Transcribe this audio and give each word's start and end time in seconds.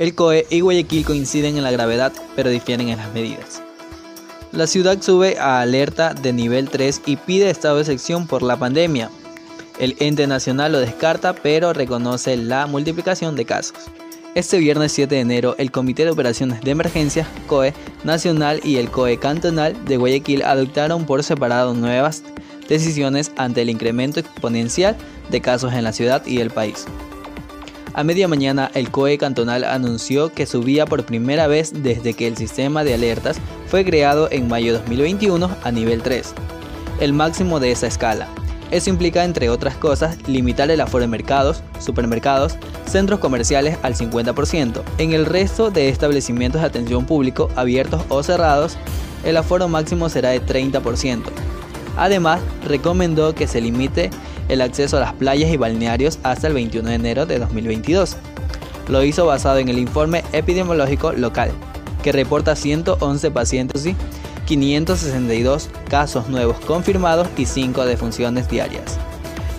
El 0.00 0.14
COE 0.14 0.46
y 0.48 0.60
Guayaquil 0.60 1.04
coinciden 1.04 1.58
en 1.58 1.62
la 1.62 1.70
gravedad, 1.70 2.10
pero 2.34 2.48
difieren 2.48 2.88
en 2.88 2.96
las 2.96 3.12
medidas. 3.12 3.62
La 4.50 4.66
ciudad 4.66 5.02
sube 5.02 5.38
a 5.38 5.60
alerta 5.60 6.14
de 6.14 6.32
nivel 6.32 6.70
3 6.70 7.02
y 7.04 7.16
pide 7.16 7.50
estado 7.50 7.76
de 7.76 7.84
sección 7.84 8.26
por 8.26 8.42
la 8.42 8.58
pandemia. 8.58 9.10
El 9.78 9.96
ente 10.00 10.26
nacional 10.26 10.72
lo 10.72 10.80
descarta, 10.80 11.34
pero 11.34 11.74
reconoce 11.74 12.38
la 12.38 12.66
multiplicación 12.66 13.36
de 13.36 13.44
casos. 13.44 13.76
Este 14.34 14.56
viernes 14.56 14.92
7 14.92 15.14
de 15.14 15.20
enero, 15.20 15.54
el 15.58 15.70
Comité 15.70 16.06
de 16.06 16.12
Operaciones 16.12 16.62
de 16.62 16.70
Emergencia, 16.70 17.26
COE 17.46 17.74
Nacional 18.02 18.62
y 18.64 18.76
el 18.76 18.90
COE 18.90 19.18
Cantonal 19.18 19.84
de 19.84 19.98
Guayaquil 19.98 20.44
adoptaron 20.44 21.04
por 21.04 21.22
separado 21.24 21.74
nuevas 21.74 22.22
decisiones 22.70 23.32
ante 23.36 23.60
el 23.60 23.68
incremento 23.68 24.18
exponencial 24.18 24.96
de 25.28 25.42
casos 25.42 25.74
en 25.74 25.84
la 25.84 25.92
ciudad 25.92 26.24
y 26.24 26.38
el 26.38 26.48
país. 26.48 26.86
A 27.92 28.04
media 28.04 28.28
mañana, 28.28 28.70
el 28.74 28.90
COE 28.90 29.18
cantonal 29.18 29.64
anunció 29.64 30.32
que 30.32 30.46
subía 30.46 30.86
por 30.86 31.04
primera 31.04 31.48
vez 31.48 31.72
desde 31.82 32.14
que 32.14 32.28
el 32.28 32.36
sistema 32.36 32.84
de 32.84 32.94
alertas 32.94 33.38
fue 33.66 33.84
creado 33.84 34.28
en 34.30 34.46
mayo 34.46 34.72
de 34.72 34.78
2021 34.78 35.50
a 35.64 35.72
nivel 35.72 36.00
3, 36.00 36.32
el 37.00 37.12
máximo 37.12 37.58
de 37.58 37.72
esa 37.72 37.88
escala. 37.88 38.28
Eso 38.70 38.90
implica, 38.90 39.24
entre 39.24 39.50
otras 39.50 39.74
cosas, 39.74 40.16
limitar 40.28 40.70
el 40.70 40.80
aforo 40.80 41.02
de 41.02 41.08
mercados, 41.08 41.64
supermercados, 41.80 42.54
centros 42.86 43.18
comerciales 43.18 43.76
al 43.82 43.96
50%. 43.96 44.82
En 44.98 45.12
el 45.12 45.26
resto 45.26 45.72
de 45.72 45.88
establecimientos 45.88 46.60
de 46.60 46.68
atención 46.68 47.04
público, 47.06 47.50
abiertos 47.56 48.04
o 48.08 48.22
cerrados, 48.22 48.78
el 49.24 49.36
aforo 49.36 49.66
máximo 49.66 50.08
será 50.08 50.30
de 50.30 50.40
30%. 50.40 51.24
Además, 51.96 52.40
recomendó 52.64 53.34
que 53.34 53.48
se 53.48 53.60
limite 53.60 54.10
el 54.50 54.60
acceso 54.60 54.96
a 54.96 55.00
las 55.00 55.12
playas 55.14 55.50
y 55.50 55.56
balnearios 55.56 56.18
hasta 56.22 56.48
el 56.48 56.54
21 56.54 56.88
de 56.88 56.94
enero 56.94 57.26
de 57.26 57.38
2022. 57.38 58.16
Lo 58.88 59.04
hizo 59.04 59.24
basado 59.24 59.58
en 59.58 59.68
el 59.68 59.78
informe 59.78 60.24
epidemiológico 60.32 61.12
local, 61.12 61.52
que 62.02 62.12
reporta 62.12 62.56
111 62.56 63.30
pacientes 63.30 63.86
y 63.86 63.94
562 64.46 65.70
casos 65.88 66.28
nuevos 66.28 66.58
confirmados 66.60 67.28
y 67.36 67.46
5 67.46 67.86
defunciones 67.86 68.48
diarias. 68.50 68.98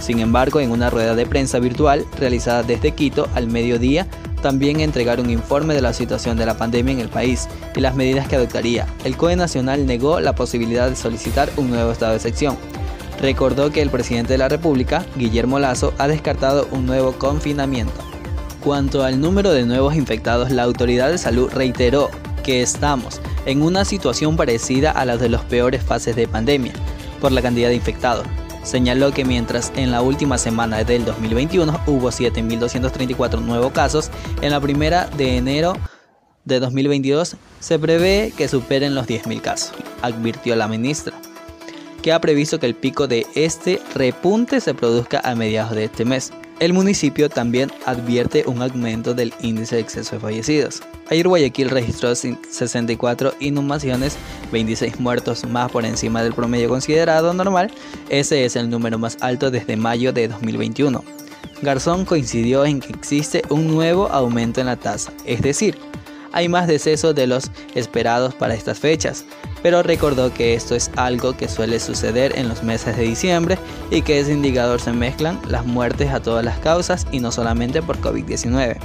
Sin 0.00 0.20
embargo, 0.20 0.60
en 0.60 0.70
una 0.70 0.88
rueda 0.88 1.14
de 1.14 1.26
prensa 1.26 1.58
virtual 1.58 2.06
realizada 2.18 2.62
desde 2.62 2.92
Quito 2.92 3.28
al 3.34 3.48
mediodía, 3.48 4.06
también 4.40 4.80
entregaron 4.80 5.26
un 5.26 5.32
informe 5.32 5.74
de 5.74 5.82
la 5.82 5.92
situación 5.92 6.36
de 6.36 6.46
la 6.46 6.56
pandemia 6.56 6.94
en 6.94 7.00
el 7.00 7.08
país 7.08 7.48
y 7.74 7.80
las 7.80 7.96
medidas 7.96 8.28
que 8.28 8.36
adoptaría. 8.36 8.86
El 9.04 9.16
COE 9.16 9.36
Nacional 9.36 9.84
negó 9.84 10.20
la 10.20 10.34
posibilidad 10.34 10.88
de 10.88 10.96
solicitar 10.96 11.50
un 11.56 11.70
nuevo 11.70 11.90
estado 11.90 12.14
de 12.14 12.20
sección. 12.20 12.56
Recordó 13.20 13.70
que 13.70 13.82
el 13.82 13.90
presidente 13.90 14.34
de 14.34 14.38
la 14.38 14.48
República, 14.48 15.04
Guillermo 15.16 15.58
Lazo, 15.58 15.92
ha 15.98 16.06
descartado 16.06 16.68
un 16.70 16.86
nuevo 16.86 17.12
confinamiento. 17.12 18.00
Cuanto 18.62 19.02
al 19.02 19.20
número 19.20 19.52
de 19.52 19.64
nuevos 19.64 19.94
infectados, 19.94 20.50
la 20.50 20.62
autoridad 20.62 21.10
de 21.10 21.18
salud 21.18 21.50
reiteró 21.52 22.10
que 22.44 22.62
estamos 22.62 23.20
en 23.46 23.62
una 23.62 23.84
situación 23.84 24.36
parecida 24.36 24.90
a 24.90 25.04
la 25.04 25.16
de 25.16 25.28
las 25.28 25.42
peores 25.44 25.82
fases 25.82 26.16
de 26.16 26.28
pandemia, 26.28 26.72
por 27.20 27.32
la 27.32 27.42
cantidad 27.42 27.68
de 27.68 27.74
infectados. 27.74 28.26
Señaló 28.62 29.12
que 29.12 29.24
mientras 29.24 29.72
en 29.76 29.90
la 29.90 30.02
última 30.02 30.36
semana 30.38 30.84
del 30.84 31.04
2021 31.04 31.80
hubo 31.86 32.10
7.234 32.10 33.40
nuevos 33.40 33.72
casos, 33.72 34.10
en 34.42 34.50
la 34.50 34.60
primera 34.60 35.06
de 35.16 35.36
enero 35.36 35.72
de 36.44 36.60
2022 36.60 37.36
se 37.60 37.78
prevé 37.78 38.32
que 38.36 38.48
superen 38.48 38.94
los 38.94 39.06
10.000 39.06 39.40
casos, 39.40 39.72
advirtió 40.02 40.54
la 40.56 40.68
ministra, 40.68 41.17
ha 42.10 42.20
previsto 42.20 42.58
que 42.58 42.66
el 42.66 42.74
pico 42.74 43.06
de 43.06 43.26
este 43.34 43.80
repunte 43.94 44.60
se 44.60 44.74
produzca 44.74 45.20
a 45.24 45.34
mediados 45.34 45.74
de 45.74 45.84
este 45.84 46.04
mes. 46.04 46.32
El 46.60 46.72
municipio 46.72 47.28
también 47.28 47.70
advierte 47.86 48.44
un 48.46 48.62
aumento 48.62 49.14
del 49.14 49.32
índice 49.40 49.76
de 49.76 49.82
exceso 49.82 50.16
de 50.16 50.20
fallecidos. 50.20 50.82
Ayer 51.10 51.28
Guayaquil 51.28 51.70
registró 51.70 52.14
64 52.14 53.34
inhumaciones, 53.40 54.16
26 54.50 54.98
muertos 54.98 55.46
más 55.46 55.70
por 55.70 55.84
encima 55.84 56.22
del 56.22 56.34
promedio 56.34 56.68
considerado 56.68 57.32
normal. 57.32 57.70
Ese 58.08 58.44
es 58.44 58.56
el 58.56 58.68
número 58.70 58.98
más 58.98 59.16
alto 59.20 59.50
desde 59.50 59.76
mayo 59.76 60.12
de 60.12 60.28
2021. 60.28 61.04
Garzón 61.62 62.04
coincidió 62.04 62.64
en 62.64 62.80
que 62.80 62.92
existe 62.92 63.42
un 63.50 63.68
nuevo 63.68 64.08
aumento 64.10 64.60
en 64.60 64.66
la 64.66 64.76
tasa, 64.76 65.12
es 65.24 65.42
decir, 65.42 65.76
hay 66.32 66.48
más 66.48 66.68
decesos 66.68 67.14
de 67.14 67.26
los 67.26 67.50
esperados 67.74 68.34
para 68.34 68.54
estas 68.54 68.78
fechas, 68.78 69.24
pero 69.62 69.82
recordó 69.82 70.32
que 70.32 70.54
esto 70.54 70.74
es 70.74 70.90
algo 70.96 71.36
que 71.36 71.48
suele 71.48 71.80
suceder 71.80 72.38
en 72.38 72.48
los 72.48 72.62
meses 72.62 72.96
de 72.96 73.02
diciembre 73.02 73.58
y 73.90 74.02
que 74.02 74.20
ese 74.20 74.32
indicador 74.32 74.80
se 74.80 74.92
mezclan 74.92 75.40
las 75.48 75.66
muertes 75.66 76.10
a 76.10 76.20
todas 76.20 76.44
las 76.44 76.58
causas 76.58 77.06
y 77.10 77.20
no 77.20 77.32
solamente 77.32 77.82
por 77.82 78.00
COVID-19. 78.00 78.76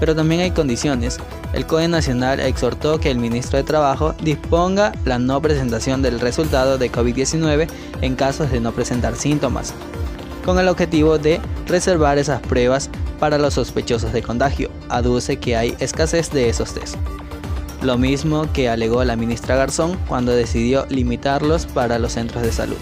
Pero 0.00 0.14
también 0.14 0.40
hay 0.40 0.52
condiciones. 0.52 1.18
El 1.52 1.66
COE 1.66 1.88
Nacional 1.88 2.40
exhortó 2.40 3.00
que 3.00 3.10
el 3.10 3.18
ministro 3.18 3.58
de 3.58 3.64
Trabajo 3.64 4.14
disponga 4.22 4.92
la 5.04 5.18
no 5.18 5.42
presentación 5.42 6.02
del 6.02 6.20
resultado 6.20 6.78
de 6.78 6.92
COVID-19 6.92 7.68
en 8.00 8.14
casos 8.14 8.50
de 8.50 8.60
no 8.60 8.72
presentar 8.72 9.16
síntomas, 9.16 9.74
con 10.44 10.58
el 10.58 10.68
objetivo 10.68 11.18
de 11.18 11.40
reservar 11.66 12.18
esas 12.18 12.40
pruebas 12.40 12.90
para 13.18 13.38
los 13.38 13.54
sospechosos 13.54 14.12
de 14.12 14.22
contagio. 14.22 14.70
Aduce 14.88 15.38
que 15.38 15.56
hay 15.56 15.74
escasez 15.80 16.30
de 16.30 16.48
esos 16.48 16.74
test. 16.74 16.96
Lo 17.82 17.96
mismo 17.96 18.52
que 18.52 18.68
alegó 18.68 19.04
la 19.04 19.16
ministra 19.16 19.54
Garzón 19.54 19.96
cuando 20.08 20.32
decidió 20.32 20.86
limitarlos 20.88 21.66
para 21.66 21.98
los 21.98 22.12
centros 22.12 22.42
de 22.42 22.52
salud. 22.52 22.76